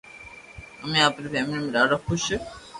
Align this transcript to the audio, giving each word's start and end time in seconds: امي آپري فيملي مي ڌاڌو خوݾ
امي 0.83 0.99
آپري 1.07 1.27
فيملي 1.33 1.59
مي 1.63 1.69
ڌاڌو 1.75 1.97
خوݾ 2.05 2.23